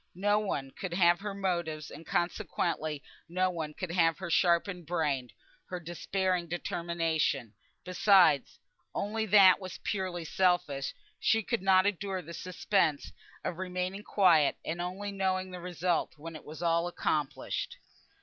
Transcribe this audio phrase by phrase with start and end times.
[0.17, 5.29] No one could have her motives; and consequently no one could have her sharpened brain,
[5.67, 7.53] her despairing determination.
[7.85, 8.57] Besides
[8.95, 13.11] (only that was purely selfish), she could not endure the suspense
[13.43, 17.77] of remaining quiet, and only knowing the result when all was accomplished.